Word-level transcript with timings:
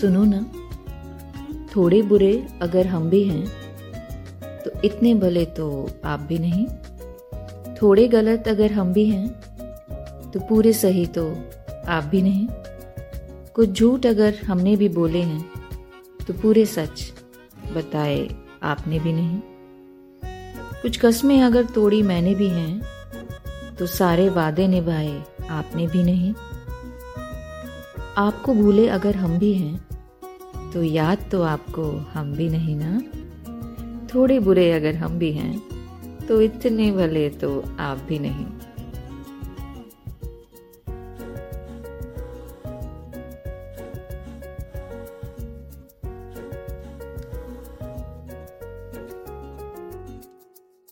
सुनो 0.00 0.24
ना। 0.24 0.40
थोड़े 1.76 2.00
बुरे 2.02 2.32
अगर 2.62 2.86
हम 2.86 3.08
भी 3.10 3.22
हैं 3.24 3.46
तो 4.64 4.70
इतने 4.84 5.14
भले 5.14 5.44
तो 5.56 5.66
आप 6.04 6.20
भी 6.20 6.38
नहीं। 6.38 6.66
थोड़े 7.76 8.06
गलत 8.08 8.48
अगर 8.48 8.72
हम 8.72 8.92
भी 8.92 9.04
हैं 9.06 9.28
तो 10.30 10.40
पूरे 10.40 10.72
सही 10.72 11.06
तो 11.08 11.26
आप 11.88 12.04
भी 12.04 12.22
नहीं। 12.22 12.46
कुछ 13.54 13.70
झूठ 13.70 14.06
अगर 14.06 14.34
हमने 14.46 14.76
भी 14.76 14.88
बोले 14.88 15.22
हैं 15.22 15.44
तो 16.26 16.34
पूरे 16.34 16.64
सच 16.66 17.12
बताए 17.74 18.28
आपने 18.62 18.98
भी 18.98 19.12
नहीं। 19.12 19.40
कुछ 20.82 20.98
कस्में 21.00 21.40
अगर 21.42 21.64
तोड़ी 21.64 22.02
मैंने 22.02 22.34
भी 22.34 22.48
हैं 22.48 23.76
तो 23.78 23.86
सारे 23.86 24.28
वादे 24.28 24.66
निभाए 24.68 25.22
आपने 25.50 25.86
भी 25.86 26.02
नहीं। 26.02 26.32
आपको 28.18 28.54
भूले 28.54 28.88
अगर 28.88 29.16
हम 29.16 29.38
भी 29.38 29.54
हैं 29.54 29.88
तो 30.72 30.82
याद 30.82 31.18
तो 31.32 31.42
आपको 31.42 31.82
हम 32.14 32.32
भी 32.32 32.48
नहीं 32.48 32.76
ना? 32.76 33.00
थोड़े 34.14 34.38
बुरे 34.40 34.72
अगर 34.72 34.94
हम 34.94 35.18
भी 35.18 35.32
हैं 35.32 35.62
तो 36.26 36.40
इतने 36.40 36.92
भले 36.92 37.28
तो 37.30 37.64
आप 37.80 37.98
भी 38.08 38.18
नहीं। 38.18 38.46